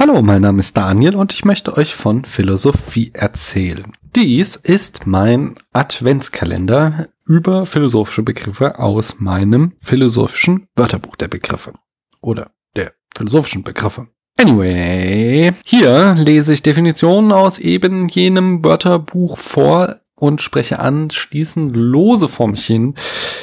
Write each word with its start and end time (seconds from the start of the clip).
Hallo, 0.00 0.22
mein 0.22 0.40
Name 0.40 0.60
ist 0.60 0.78
Daniel 0.78 1.14
und 1.14 1.30
ich 1.30 1.44
möchte 1.44 1.76
euch 1.76 1.94
von 1.94 2.24
Philosophie 2.24 3.10
erzählen. 3.12 3.92
Dies 4.16 4.56
ist 4.56 5.06
mein 5.06 5.56
Adventskalender 5.74 7.08
über 7.26 7.66
philosophische 7.66 8.22
Begriffe 8.22 8.78
aus 8.78 9.20
meinem 9.20 9.74
philosophischen 9.78 10.68
Wörterbuch 10.74 11.16
der 11.16 11.28
Begriffe. 11.28 11.74
Oder 12.22 12.50
der 12.76 12.94
philosophischen 13.14 13.62
Begriffe. 13.62 14.08
Anyway, 14.38 15.52
hier 15.66 16.14
lese 16.14 16.54
ich 16.54 16.62
Definitionen 16.62 17.30
aus 17.30 17.58
eben 17.58 18.08
jenem 18.08 18.64
Wörterbuch 18.64 19.36
vor, 19.36 19.99
und 20.20 20.40
spreche 20.40 20.78
anschließend 20.78 21.74
lose 21.74 22.28
vom 22.28 22.54
hin 22.54 22.94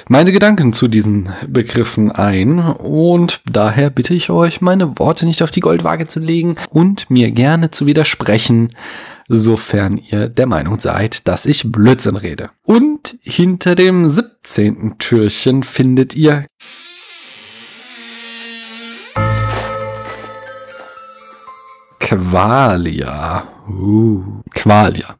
meine 0.10 0.32
Gedanken 0.32 0.74
zu 0.74 0.88
diesen 0.88 1.30
Begriffen 1.48 2.12
ein 2.12 2.60
und 2.60 3.42
daher 3.46 3.90
bitte 3.90 4.14
ich 4.14 4.30
euch, 4.30 4.62
meine 4.62 5.00
Worte 5.00 5.26
nicht 5.26 5.44
auf 5.44 5.52
die 5.52 5.60
Goldwaage 5.60 6.08
zu 6.08 6.20
legen 6.20 6.56
und 6.70 7.10
mir 7.10 7.32
gerne 7.32 7.72
zu 7.72 7.86
widersprechen, 7.86 8.70
sofern 9.28 9.98
ihr 9.98 10.30
der 10.30 10.46
Meinung 10.46 10.80
seid, 10.80 11.28
dass 11.28 11.46
ich 11.46 11.72
Blödsinn 11.72 12.16
rede. 12.16 12.52
Und 12.64 13.18
hinter 13.22 13.76
dem 13.76 14.10
17. 14.10 14.98
Türchen 14.98 15.64
findet 15.64 16.16
ihr 16.16 16.46
Qualia. 22.00 23.48
Uh, 23.68 24.42
Qualia 24.54 25.18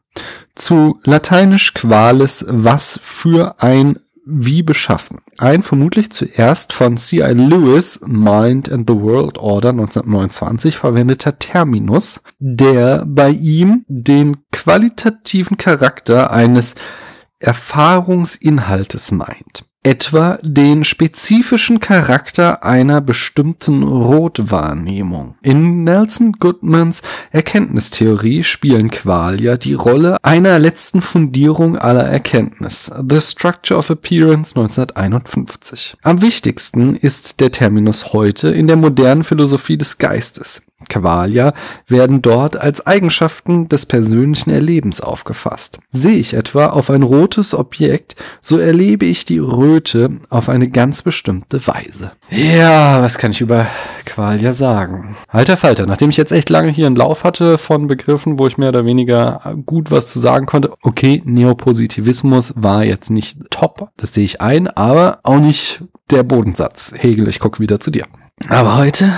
zu 0.58 1.00
lateinisch 1.04 1.74
qualis, 1.74 2.44
was 2.48 2.98
für 3.02 3.62
ein 3.62 3.98
wie 4.30 4.62
beschaffen. 4.62 5.20
Ein 5.38 5.62
vermutlich 5.62 6.10
zuerst 6.10 6.74
von 6.74 6.98
C.I. 6.98 7.32
Lewis 7.32 8.00
Mind 8.04 8.70
and 8.70 8.88
the 8.88 9.00
World 9.00 9.38
Order 9.38 9.70
1929 9.70 10.76
verwendeter 10.76 11.38
Terminus, 11.38 12.20
der 12.38 13.06
bei 13.06 13.30
ihm 13.30 13.86
den 13.88 14.36
qualitativen 14.52 15.56
Charakter 15.56 16.30
eines 16.30 16.74
Erfahrungsinhaltes 17.38 19.12
meint 19.12 19.64
etwa 19.88 20.38
den 20.42 20.84
spezifischen 20.84 21.80
Charakter 21.80 22.62
einer 22.62 23.00
bestimmten 23.00 23.82
Rotwahrnehmung. 23.82 25.36
In 25.40 25.82
Nelson 25.84 26.32
Goodmans 26.32 27.00
Erkenntnistheorie 27.30 28.44
spielen 28.44 28.90
Qualia 28.90 29.56
die 29.56 29.72
Rolle 29.72 30.18
einer 30.22 30.58
letzten 30.58 31.00
Fundierung 31.00 31.78
aller 31.78 32.04
Erkenntnis. 32.04 32.92
The 33.08 33.18
Structure 33.18 33.78
of 33.78 33.88
Appearance 33.88 34.54
1951. 34.60 35.96
Am 36.02 36.20
wichtigsten 36.20 36.94
ist 36.94 37.40
der 37.40 37.50
Terminus 37.50 38.12
heute 38.12 38.50
in 38.50 38.66
der 38.66 38.76
modernen 38.76 39.24
Philosophie 39.24 39.78
des 39.78 39.96
Geistes. 39.96 40.60
Qualia 40.88 41.54
werden 41.88 42.22
dort 42.22 42.56
als 42.56 42.86
Eigenschaften 42.86 43.68
des 43.68 43.86
persönlichen 43.86 44.50
Erlebens 44.50 45.00
aufgefasst. 45.00 45.80
Sehe 45.90 46.18
ich 46.18 46.34
etwa 46.34 46.68
auf 46.68 46.88
ein 46.90 47.02
rotes 47.02 47.52
Objekt, 47.54 48.14
so 48.40 48.58
erlebe 48.58 49.04
ich 49.04 49.24
die 49.24 49.38
Röte 49.38 50.10
auf 50.30 50.48
eine 50.48 50.68
ganz 50.68 51.02
bestimmte 51.02 51.66
Weise. 51.66 52.12
Ja, 52.30 53.02
was 53.02 53.18
kann 53.18 53.32
ich 53.32 53.40
über 53.40 53.66
Qualia 54.04 54.52
sagen? 54.52 55.16
Alter 55.28 55.56
Falter, 55.56 55.86
nachdem 55.86 56.10
ich 56.10 56.16
jetzt 56.16 56.32
echt 56.32 56.48
lange 56.48 56.70
hier 56.70 56.86
einen 56.86 56.96
Lauf 56.96 57.24
hatte 57.24 57.58
von 57.58 57.88
Begriffen, 57.88 58.38
wo 58.38 58.46
ich 58.46 58.56
mehr 58.56 58.68
oder 58.68 58.84
weniger 58.84 59.56
gut 59.66 59.90
was 59.90 60.06
zu 60.06 60.20
sagen 60.20 60.46
konnte, 60.46 60.72
okay, 60.82 61.22
Neopositivismus 61.24 62.54
war 62.56 62.84
jetzt 62.84 63.10
nicht 63.10 63.38
top, 63.50 63.90
das 63.96 64.14
sehe 64.14 64.24
ich 64.24 64.40
ein, 64.40 64.68
aber 64.68 65.18
auch 65.24 65.40
nicht 65.40 65.82
der 66.10 66.22
Bodensatz. 66.22 66.94
Hegel, 66.96 67.28
ich 67.28 67.40
gucke 67.40 67.58
wieder 67.60 67.80
zu 67.80 67.90
dir. 67.90 68.06
Aber 68.48 68.76
heute 68.76 69.12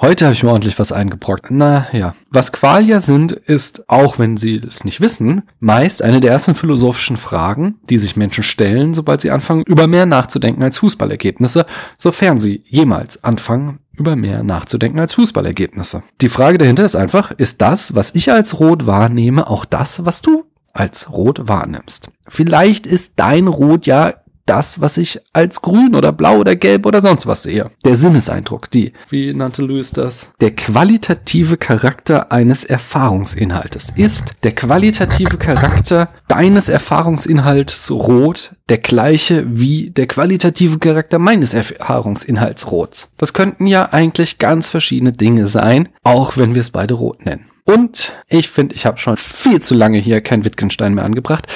Heute 0.00 0.24
habe 0.24 0.34
ich 0.34 0.42
mir 0.42 0.50
ordentlich 0.50 0.78
was 0.78 0.90
eingebrockt. 0.90 1.50
Na 1.50 1.86
ja. 1.92 2.14
Was 2.30 2.52
Qualia 2.52 3.00
sind, 3.00 3.32
ist, 3.32 3.88
auch 3.88 4.18
wenn 4.18 4.36
sie 4.36 4.56
es 4.56 4.84
nicht 4.84 5.00
wissen, 5.00 5.42
meist 5.60 6.02
eine 6.02 6.20
der 6.20 6.32
ersten 6.32 6.54
philosophischen 6.54 7.16
Fragen, 7.16 7.76
die 7.88 7.98
sich 7.98 8.16
Menschen 8.16 8.42
stellen, 8.42 8.94
sobald 8.94 9.20
sie 9.20 9.30
anfangen, 9.30 9.62
über 9.66 9.86
mehr 9.86 10.06
nachzudenken 10.06 10.62
als 10.62 10.78
Fußballergebnisse, 10.78 11.66
sofern 11.96 12.40
sie 12.40 12.64
jemals 12.66 13.22
anfangen, 13.22 13.78
über 13.96 14.16
mehr 14.16 14.42
nachzudenken 14.42 14.98
als 14.98 15.14
Fußballergebnisse. 15.14 16.02
Die 16.20 16.28
Frage 16.28 16.58
dahinter 16.58 16.84
ist 16.84 16.96
einfach, 16.96 17.30
ist 17.30 17.62
das, 17.62 17.94
was 17.94 18.14
ich 18.14 18.32
als 18.32 18.58
rot 18.58 18.86
wahrnehme, 18.86 19.48
auch 19.48 19.64
das, 19.64 20.04
was 20.04 20.22
du 20.22 20.44
als 20.72 21.12
rot 21.12 21.46
wahrnimmst? 21.46 22.10
Vielleicht 22.26 22.86
ist 22.86 23.14
dein 23.16 23.46
Rot 23.46 23.86
ja 23.86 24.14
das, 24.46 24.80
was 24.80 24.98
ich 24.98 25.20
als 25.32 25.62
grün 25.62 25.94
oder 25.94 26.12
blau 26.12 26.38
oder 26.38 26.56
gelb 26.56 26.86
oder 26.86 27.00
sonst 27.00 27.26
was 27.26 27.42
sehe. 27.42 27.70
Der 27.84 27.96
Sinneseindruck, 27.96 28.70
die, 28.70 28.92
wie 29.08 29.32
nannte 29.34 29.62
Lewis 29.62 29.92
das? 29.92 30.32
Der 30.40 30.54
qualitative 30.54 31.56
Charakter 31.56 32.32
eines 32.32 32.64
Erfahrungsinhaltes. 32.64 33.92
Ist 33.96 34.34
der 34.42 34.52
qualitative 34.52 35.38
Charakter 35.38 36.08
deines 36.28 36.68
Erfahrungsinhalts 36.68 37.90
rot 37.90 38.52
der 38.68 38.78
gleiche 38.78 39.44
wie 39.46 39.90
der 39.90 40.06
qualitative 40.06 40.78
Charakter 40.78 41.18
meines 41.18 41.54
Erfahrungsinhalts 41.54 42.70
rots? 42.70 43.12
Das 43.18 43.32
könnten 43.32 43.66
ja 43.66 43.92
eigentlich 43.92 44.38
ganz 44.38 44.68
verschiedene 44.68 45.12
Dinge 45.12 45.46
sein, 45.46 45.88
auch 46.02 46.36
wenn 46.36 46.54
wir 46.54 46.60
es 46.60 46.70
beide 46.70 46.94
rot 46.94 47.24
nennen. 47.24 47.46
Und 47.66 48.12
ich 48.28 48.50
finde, 48.50 48.74
ich 48.74 48.84
habe 48.84 48.98
schon 48.98 49.16
viel 49.16 49.60
zu 49.60 49.74
lange 49.74 49.98
hier 49.98 50.20
kein 50.20 50.44
Wittgenstein 50.44 50.94
mehr 50.94 51.04
angebracht. 51.04 51.46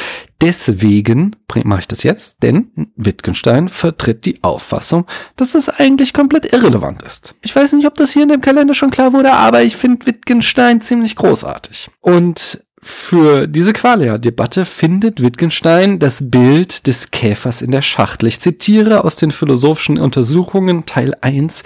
Deswegen 0.41 1.35
mache 1.65 1.81
ich 1.81 1.89
das 1.89 2.05
jetzt, 2.05 2.37
denn 2.43 2.93
Wittgenstein 2.95 3.69
vertritt 3.69 4.25
die 4.25 4.43
Auffassung, 4.45 5.05
dass 5.35 5.57
es 5.57 5.69
eigentlich 5.69 6.13
komplett 6.13 6.53
irrelevant 6.53 7.03
ist. 7.03 7.35
Ich 7.43 7.55
weiß 7.57 7.73
nicht, 7.73 7.87
ob 7.87 7.97
das 7.97 8.13
hier 8.13 8.23
in 8.23 8.29
dem 8.29 8.41
Kalender 8.41 8.75
schon 8.75 8.93
klar 8.93 9.13
wurde, 9.13 9.33
aber 9.33 9.63
ich 9.63 9.77
finde 9.77 10.07
Wittgenstein 10.07 10.81
ziemlich 10.81 11.17
großartig. 11.17 11.91
Und 12.01 12.65
für 12.81 13.49
diese 13.49 13.73
Qualia-Debatte 13.73 14.65
findet 14.65 15.21
Wittgenstein 15.21 15.99
das 15.99 16.31
Bild 16.31 16.87
des 16.87 17.11
Käfers 17.11 17.61
in 17.61 17.73
der 17.73 17.83
Schachtel. 17.83 18.29
Ich 18.29 18.41
zitiere 18.41 19.05
aus 19.05 19.17
den 19.17 19.33
philosophischen 19.33 19.99
Untersuchungen 19.99 20.87
Teil 20.87 21.15
1 21.21 21.65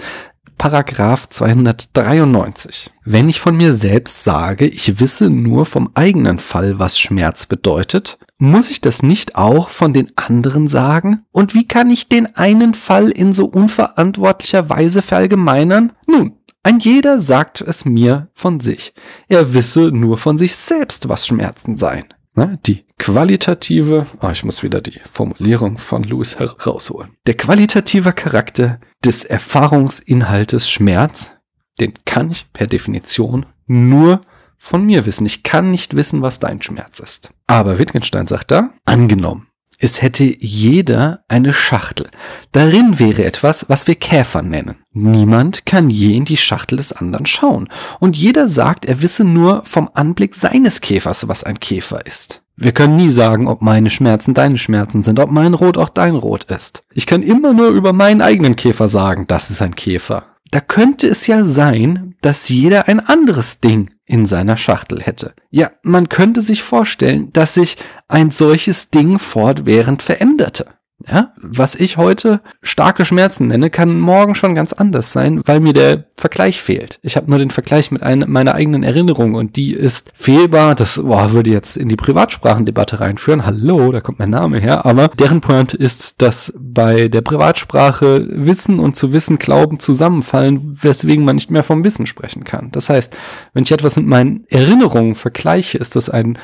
Paragraph 0.57 1.29
293. 1.29 2.89
Wenn 3.03 3.29
ich 3.29 3.39
von 3.39 3.55
mir 3.55 3.73
selbst 3.73 4.23
sage, 4.23 4.65
ich 4.65 4.99
wisse 4.99 5.29
nur 5.29 5.65
vom 5.65 5.91
eigenen 5.93 6.39
Fall, 6.39 6.79
was 6.79 6.99
Schmerz 6.99 7.45
bedeutet, 7.45 8.17
muss 8.37 8.69
ich 8.69 8.81
das 8.81 9.03
nicht 9.03 9.35
auch 9.35 9.69
von 9.69 9.93
den 9.93 10.11
anderen 10.15 10.67
sagen? 10.67 11.25
Und 11.31 11.53
wie 11.53 11.67
kann 11.67 11.89
ich 11.89 12.09
den 12.09 12.35
einen 12.35 12.73
Fall 12.73 13.09
in 13.09 13.33
so 13.33 13.45
unverantwortlicher 13.45 14.69
Weise 14.69 15.01
verallgemeinern? 15.01 15.93
Nun, 16.07 16.33
ein 16.63 16.79
jeder 16.79 17.19
sagt 17.19 17.61
es 17.61 17.83
mir 17.83 18.29
von 18.33 18.59
sich. 18.59 18.93
Er 19.27 19.53
wisse 19.53 19.91
nur 19.91 20.17
von 20.17 20.37
sich 20.37 20.55
selbst, 20.55 21.09
was 21.09 21.27
Schmerzen 21.27 21.75
seien. 21.75 22.05
Ne? 22.35 22.59
Die 22.65 22.85
qualitative, 22.97 24.07
oh, 24.21 24.29
ich 24.29 24.43
muss 24.43 24.63
wieder 24.63 24.81
die 24.81 24.99
Formulierung 25.11 25.77
von 25.77 26.03
Lewis 26.03 26.39
herausholen. 26.39 27.15
Der 27.27 27.35
qualitative 27.35 28.13
Charakter 28.13 28.79
des 29.03 29.23
Erfahrungsinhaltes 29.23 30.69
Schmerz, 30.69 31.31
den 31.79 31.93
kann 32.05 32.31
ich 32.31 32.51
per 32.53 32.67
Definition 32.67 33.45
nur 33.67 34.21
von 34.57 34.85
mir 34.85 35.05
wissen. 35.05 35.25
Ich 35.25 35.43
kann 35.43 35.71
nicht 35.71 35.95
wissen, 35.95 36.21
was 36.21 36.39
dein 36.39 36.61
Schmerz 36.61 36.99
ist. 36.99 37.31
Aber 37.47 37.79
Wittgenstein 37.79 38.27
sagt 38.27 38.51
da, 38.51 38.71
angenommen, 38.85 39.47
es 39.83 40.01
hätte 40.01 40.23
jeder 40.23 41.25
eine 41.27 41.51
Schachtel. 41.51 42.07
Darin 42.53 42.99
wäre 42.99 43.25
etwas, 43.25 43.67
was 43.67 43.85
wir 43.85 43.95
Käfer 43.95 44.41
nennen. 44.41 44.75
Niemand 44.93 45.65
kann 45.65 45.89
je 45.89 46.15
in 46.15 46.23
die 46.23 46.37
Schachtel 46.37 46.77
des 46.77 46.93
anderen 46.93 47.25
schauen. 47.25 47.67
Und 47.99 48.15
jeder 48.15 48.47
sagt, 48.47 48.85
er 48.85 49.01
wisse 49.01 49.25
nur 49.25 49.63
vom 49.65 49.89
Anblick 49.93 50.35
seines 50.35 50.79
Käfers, 50.79 51.27
was 51.27 51.43
ein 51.43 51.59
Käfer 51.59 52.05
ist. 52.05 52.41
Wir 52.55 52.71
können 52.71 52.95
nie 52.95 53.09
sagen, 53.09 53.45
ob 53.49 53.61
meine 53.61 53.89
Schmerzen 53.89 54.33
deine 54.33 54.57
Schmerzen 54.57 55.03
sind, 55.03 55.19
ob 55.19 55.31
mein 55.31 55.53
Rot 55.53 55.77
auch 55.77 55.89
dein 55.89 56.15
Rot 56.15 56.45
ist. 56.45 56.83
Ich 56.93 57.05
kann 57.05 57.21
immer 57.21 57.51
nur 57.51 57.67
über 57.67 57.91
meinen 57.91 58.21
eigenen 58.21 58.55
Käfer 58.55 58.87
sagen, 58.87 59.25
das 59.27 59.49
ist 59.49 59.61
ein 59.61 59.75
Käfer. 59.75 60.23
Da 60.53 60.59
könnte 60.59 61.07
es 61.07 61.25
ja 61.25 61.43
sein, 61.43 62.13
dass 62.21 62.47
jeder 62.47 62.87
ein 62.87 62.99
anderes 62.99 63.59
Ding 63.59 63.89
in 64.05 64.27
seiner 64.27 64.55
Schachtel 64.55 65.01
hätte. 65.01 65.33
Ja, 65.49 65.71
man 65.81 66.09
könnte 66.09 66.43
sich 66.43 66.61
vorstellen, 66.61 67.33
dass 67.33 67.55
sich 67.55 67.75
ein 68.07 68.29
solches 68.29 68.91
Ding 68.91 69.17
fortwährend 69.17 70.03
veränderte. 70.03 70.67
Ja, 71.07 71.33
was 71.41 71.75
ich 71.75 71.97
heute 71.97 72.41
starke 72.61 73.03
Schmerzen 73.03 73.47
nenne, 73.47 73.69
kann 73.69 73.99
morgen 73.99 74.35
schon 74.35 74.55
ganz 74.55 74.71
anders 74.71 75.11
sein, 75.11 75.41
weil 75.45 75.59
mir 75.59 75.73
der 75.73 76.05
Vergleich 76.15 76.61
fehlt. 76.61 76.99
Ich 77.01 77.17
habe 77.17 77.29
nur 77.29 77.39
den 77.39 77.51
Vergleich 77.51 77.91
mit 77.91 78.01
einer, 78.03 78.27
meiner 78.27 78.55
eigenen 78.55 78.83
Erinnerung 78.83 79.35
und 79.35 79.55
die 79.57 79.73
ist 79.73 80.11
fehlbar. 80.13 80.75
Das 80.75 81.01
boah, 81.03 81.33
würde 81.33 81.49
jetzt 81.49 81.75
in 81.75 81.89
die 81.89 81.97
Privatsprachendebatte 81.97 82.99
reinführen. 82.99 83.45
Hallo, 83.45 83.91
da 83.91 83.99
kommt 83.99 84.19
mein 84.19 84.29
Name 84.29 84.59
her. 84.59 84.85
Aber 84.85 85.09
deren 85.09 85.41
Point 85.41 85.73
ist, 85.73 86.21
dass 86.21 86.53
bei 86.57 87.09
der 87.09 87.21
Privatsprache 87.21 88.25
Wissen 88.29 88.79
und 88.79 88.95
zu 88.95 89.11
Wissen 89.11 89.39
Glauben 89.39 89.79
zusammenfallen, 89.79 90.59
weswegen 90.83 91.25
man 91.25 91.35
nicht 91.35 91.51
mehr 91.51 91.63
vom 91.63 91.83
Wissen 91.83 92.05
sprechen 92.05 92.45
kann. 92.45 92.71
Das 92.71 92.89
heißt, 92.89 93.15
wenn 93.53 93.63
ich 93.63 93.71
etwas 93.71 93.97
mit 93.97 94.05
meinen 94.05 94.45
Erinnerungen 94.49 95.15
vergleiche, 95.15 95.77
ist 95.77 95.95
das 95.95 96.09
ein 96.09 96.37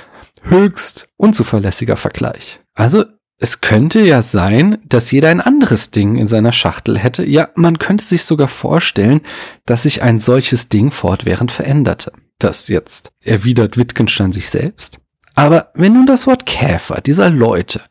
höchst 0.44 1.08
unzuverlässiger 1.18 1.96
Vergleich. 1.96 2.60
Also 2.74 3.06
es 3.42 3.62
könnte 3.62 4.02
ja 4.02 4.22
sein, 4.22 4.80
dass 4.86 5.12
jeder 5.12 5.30
ein 5.30 5.40
anderes 5.40 5.92
Ding 5.92 6.18
in 6.18 6.28
seiner 6.28 6.52
Schachtel 6.52 7.00
hätte. 7.00 7.26
Ja, 7.26 7.48
man 7.56 7.80
könnte 7.80 8.04
sich 8.04 8.24
sogar 8.24 8.50
vorstellen, 8.50 9.22
dass 9.66 9.84
sich 9.84 10.04
ein 10.04 10.20
solches 10.20 10.68
Ding 10.68 10.92
fortwährend 10.92 11.50
veränderte. 11.50 12.12
Das 12.38 12.68
jetzt 12.68 13.12
erwidert 13.24 13.78
Wittgenstein 13.78 14.34
sich 14.34 14.50
selbst. 14.50 15.00
Aber 15.36 15.72
wenn 15.74 15.94
nun 15.94 16.06
das 16.06 16.28
Wort 16.28 16.46
Käfer 16.46 17.00
dieser 17.00 17.30
Leute 17.30 17.82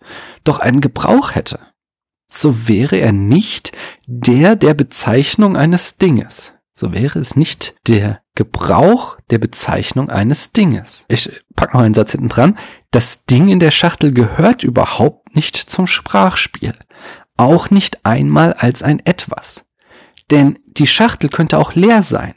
doch 0.45 0.59
einen 0.59 0.83
Gebrauch 0.83 1.35
hätte, 1.35 1.61
so 2.31 2.69
wäre 2.69 2.97
er 2.97 3.13
nicht 3.13 3.73
der 4.07 4.55
der 4.55 4.75
Bezeichnung 4.75 5.57
eines 5.57 5.97
Dinges. 5.97 6.53
So 6.79 6.93
wäre 6.93 7.19
es 7.19 7.35
nicht 7.35 7.75
der 7.89 8.23
Gebrauch 8.37 9.19
der 9.31 9.39
Bezeichnung 9.39 10.11
eines 10.11 10.53
Dinges. 10.53 11.05
Ich 11.09 11.29
pack 11.57 11.75
noch 11.75 11.81
einen 11.81 11.95
Satz 11.95 12.13
hinten 12.13 12.29
dran. 12.29 12.57
Das 12.93 13.25
Ding 13.25 13.49
in 13.49 13.59
der 13.59 13.73
Schachtel 13.73 14.13
gehört 14.13 14.63
überhaupt 14.63 15.35
nicht 15.35 15.57
zum 15.57 15.89
Sprachspiel. 15.89 16.75
Auch 17.37 17.71
nicht 17.71 18.07
einmal 18.07 18.53
als 18.53 18.85
ein 18.85 19.05
etwas. 19.05 19.67
Denn 20.31 20.61
die 20.67 20.87
Schachtel 20.87 21.31
könnte 21.31 21.59
auch 21.59 21.75
leer 21.75 22.05
sein. 22.05 22.35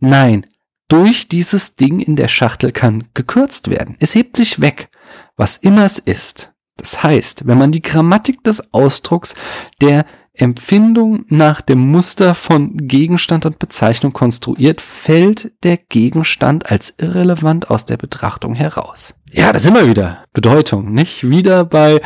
Nein, 0.00 0.46
durch 0.88 1.28
dieses 1.28 1.74
Ding 1.74 2.00
in 2.00 2.16
der 2.16 2.28
Schachtel 2.28 2.72
kann 2.72 3.08
gekürzt 3.14 3.70
werden. 3.70 3.96
Es 4.00 4.14
hebt 4.14 4.36
sich 4.36 4.60
weg, 4.60 4.90
was 5.38 5.56
immer 5.56 5.86
es 5.86 5.98
ist. 5.98 6.52
Das 6.76 7.02
heißt, 7.02 7.46
wenn 7.46 7.56
man 7.56 7.72
die 7.72 7.80
Grammatik 7.80 8.44
des 8.44 8.74
Ausdrucks 8.74 9.34
der 9.80 10.04
Empfindung 10.34 11.24
nach 11.28 11.60
dem 11.60 11.78
Muster 11.78 12.34
von 12.34 12.76
Gegenstand 12.76 13.44
und 13.44 13.58
Bezeichnung 13.58 14.12
konstruiert, 14.12 14.80
fällt 14.80 15.52
der 15.62 15.76
Gegenstand 15.76 16.70
als 16.70 16.94
irrelevant 16.98 17.68
aus 17.68 17.84
der 17.84 17.98
Betrachtung 17.98 18.54
heraus. 18.54 19.14
Ja, 19.30 19.52
da 19.52 19.58
sind 19.58 19.74
wir 19.74 19.88
wieder. 19.88 20.24
Bedeutung, 20.32 20.92
nicht? 20.92 21.28
Wieder 21.28 21.64
bei 21.64 22.00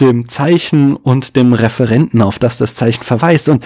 dem 0.00 0.28
Zeichen 0.28 0.96
und 0.96 1.36
dem 1.36 1.52
Referenten, 1.52 2.22
auf 2.22 2.38
das 2.38 2.58
das 2.58 2.74
Zeichen 2.74 3.02
verweist. 3.02 3.48
Und 3.48 3.64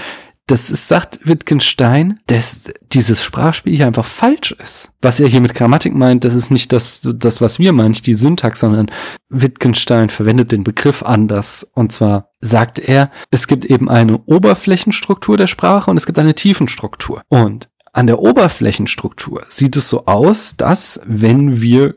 das 0.49 0.71
ist, 0.71 0.89
sagt 0.89 1.21
Wittgenstein, 1.25 2.21
dass 2.27 2.65
dieses 2.93 3.23
Sprachspiel 3.23 3.77
hier 3.77 3.87
einfach 3.87 4.05
falsch 4.05 4.53
ist. 4.53 4.91
Was 5.03 5.21
er 5.21 5.29
hier 5.29 5.43
mit 5.43 5.55
Grammatik 5.55 5.95
meint, 5.95 6.25
das 6.25 6.35
ist 6.35 6.51
nicht 6.51 6.73
das, 6.73 7.03
das 7.03 7.41
was 7.41 7.59
wir 7.59 7.73
meinen, 7.73 7.93
die 7.93 8.15
Syntax, 8.15 8.61
sondern 8.61 8.91
Wittgenstein 9.29 10.09
verwendet 10.09 10.51
den 10.51 10.65
Begriff 10.65 11.03
anders. 11.03 11.71
Und 11.75 11.93
zwar 11.93 12.31
sagt 12.41 12.79
er, 12.79 13.11
es 13.31 13.47
gibt 13.47 13.67
eben 13.67 13.91
eine 13.91 14.19
Oberflächenstruktur 14.25 15.37
der 15.37 15.49
Sprache 15.49 15.91
und 15.91 15.99
es 15.99 16.07
gibt 16.07 16.19
eine 16.19 16.35
Tiefenstruktur. 16.35 17.23
Und 17.29 17.69
an 17.93 18.07
der 18.07 18.21
Oberflächenstruktur 18.21 19.45
sieht 19.51 19.77
es 19.77 19.89
so 19.89 20.07
aus, 20.07 20.57
dass 20.57 21.01
wenn 21.05 21.61
wir 21.61 21.97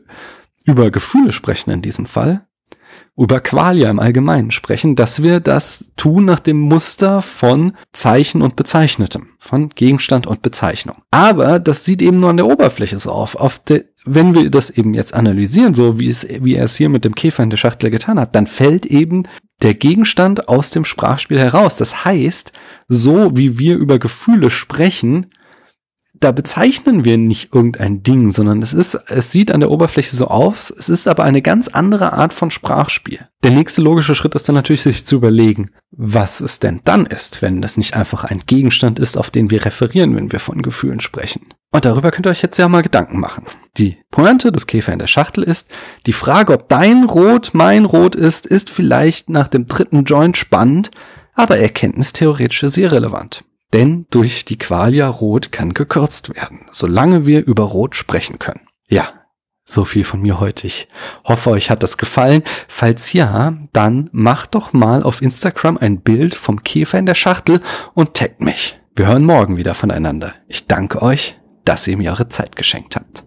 über 0.64 0.90
Gefühle 0.90 1.32
sprechen 1.32 1.70
in 1.70 1.82
diesem 1.82 2.06
Fall, 2.06 2.46
über 3.16 3.40
Qualia 3.40 3.90
im 3.90 3.98
Allgemeinen 3.98 4.50
sprechen, 4.50 4.96
dass 4.96 5.22
wir 5.22 5.40
das 5.40 5.90
tun 5.96 6.24
nach 6.24 6.40
dem 6.40 6.58
Muster 6.58 7.20
von 7.20 7.76
Zeichen 7.92 8.40
und 8.40 8.56
Bezeichnetem, 8.56 9.28
von 9.38 9.68
Gegenstand 9.70 10.26
und 10.26 10.40
Bezeichnung. 10.40 10.96
Aber 11.10 11.60
das 11.60 11.84
sieht 11.84 12.00
eben 12.00 12.20
nur 12.20 12.30
an 12.30 12.38
der 12.38 12.46
Oberfläche 12.46 12.98
so 12.98 13.12
auf. 13.12 13.36
auf 13.36 13.58
der, 13.58 13.84
wenn 14.04 14.34
wir 14.34 14.50
das 14.50 14.70
eben 14.70 14.94
jetzt 14.94 15.14
analysieren, 15.14 15.74
so 15.74 15.98
wie, 15.98 16.08
es, 16.08 16.26
wie 16.26 16.54
er 16.54 16.64
es 16.64 16.76
hier 16.76 16.88
mit 16.88 17.04
dem 17.04 17.14
Käfer 17.14 17.42
in 17.42 17.50
der 17.50 17.58
Schachtel 17.58 17.90
getan 17.90 18.18
hat, 18.18 18.34
dann 18.34 18.46
fällt 18.46 18.86
eben 18.86 19.24
der 19.60 19.74
Gegenstand 19.74 20.48
aus 20.48 20.70
dem 20.70 20.84
Sprachspiel 20.84 21.38
heraus. 21.38 21.76
Das 21.76 22.04
heißt, 22.04 22.52
so 22.88 23.36
wie 23.36 23.58
wir 23.58 23.76
über 23.76 23.98
Gefühle 23.98 24.50
sprechen, 24.50 25.26
da 26.22 26.32
bezeichnen 26.32 27.04
wir 27.04 27.18
nicht 27.18 27.54
irgendein 27.54 28.02
Ding, 28.02 28.30
sondern 28.30 28.62
es 28.62 28.72
ist, 28.72 28.94
es 28.94 29.32
sieht 29.32 29.50
an 29.50 29.60
der 29.60 29.70
Oberfläche 29.70 30.14
so 30.14 30.28
aus, 30.28 30.70
es 30.70 30.88
ist 30.88 31.08
aber 31.08 31.24
eine 31.24 31.42
ganz 31.42 31.68
andere 31.68 32.12
Art 32.12 32.32
von 32.32 32.50
Sprachspiel. 32.50 33.26
Der 33.42 33.50
nächste 33.50 33.82
logische 33.82 34.14
Schritt 34.14 34.34
ist 34.34 34.48
dann 34.48 34.54
natürlich, 34.54 34.82
sich 34.82 35.04
zu 35.04 35.16
überlegen, 35.16 35.70
was 35.90 36.40
es 36.40 36.60
denn 36.60 36.80
dann 36.84 37.06
ist, 37.06 37.42
wenn 37.42 37.60
das 37.60 37.76
nicht 37.76 37.94
einfach 37.96 38.24
ein 38.24 38.42
Gegenstand 38.46 38.98
ist, 38.98 39.16
auf 39.16 39.30
den 39.30 39.50
wir 39.50 39.64
referieren, 39.64 40.14
wenn 40.14 40.30
wir 40.30 40.40
von 40.40 40.62
Gefühlen 40.62 41.00
sprechen. 41.00 41.46
Und 41.72 41.84
darüber 41.84 42.10
könnt 42.10 42.26
ihr 42.26 42.30
euch 42.30 42.42
jetzt 42.42 42.58
ja 42.58 42.68
mal 42.68 42.82
Gedanken 42.82 43.18
machen. 43.18 43.44
Die 43.78 43.98
Pointe 44.10 44.52
des 44.52 44.66
Käfer 44.66 44.92
in 44.92 44.98
der 44.98 45.06
Schachtel 45.06 45.42
ist, 45.42 45.70
die 46.06 46.12
Frage, 46.12 46.52
ob 46.52 46.68
dein 46.68 47.04
Rot 47.04 47.50
mein 47.54 47.84
Rot 47.84 48.14
ist, 48.14 48.46
ist 48.46 48.70
vielleicht 48.70 49.30
nach 49.30 49.48
dem 49.48 49.66
dritten 49.66 50.04
Joint 50.04 50.36
spannend, 50.36 50.90
aber 51.34 51.58
erkenntnistheoretisch 51.58 52.62
ist 52.62 52.74
sie 52.74 52.82
irrelevant. 52.82 53.44
Denn 53.72 54.06
durch 54.10 54.44
die 54.44 54.58
Qualia 54.58 55.08
Rot 55.08 55.50
kann 55.50 55.74
gekürzt 55.74 56.34
werden, 56.34 56.66
solange 56.70 57.26
wir 57.26 57.46
über 57.46 57.64
Rot 57.64 57.96
sprechen 57.96 58.38
können. 58.38 58.68
Ja, 58.88 59.08
so 59.64 59.84
viel 59.84 60.04
von 60.04 60.20
mir 60.20 60.40
heute. 60.40 60.66
Ich 60.66 60.88
hoffe, 61.24 61.50
euch 61.50 61.70
hat 61.70 61.82
das 61.82 61.96
gefallen. 61.96 62.42
Falls 62.68 63.12
ja, 63.12 63.56
dann 63.72 64.10
macht 64.12 64.54
doch 64.54 64.72
mal 64.72 65.02
auf 65.02 65.22
Instagram 65.22 65.78
ein 65.78 66.00
Bild 66.00 66.34
vom 66.34 66.62
Käfer 66.62 66.98
in 66.98 67.06
der 67.06 67.14
Schachtel 67.14 67.60
und 67.94 68.14
taggt 68.14 68.40
mich. 68.40 68.78
Wir 68.94 69.06
hören 69.06 69.24
morgen 69.24 69.56
wieder 69.56 69.74
voneinander. 69.74 70.34
Ich 70.48 70.66
danke 70.66 71.00
euch, 71.00 71.40
dass 71.64 71.86
ihr 71.86 71.96
mir 71.96 72.10
eure 72.10 72.28
Zeit 72.28 72.56
geschenkt 72.56 72.96
habt. 72.96 73.24